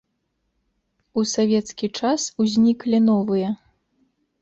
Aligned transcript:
У 1.19 1.25
савецкі 1.33 1.87
час 2.01 2.21
узніклі 2.47 2.97
новыя. 3.13 3.49